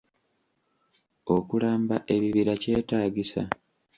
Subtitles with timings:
[1.35, 3.41] Okulamba ebibira kyetaagisa?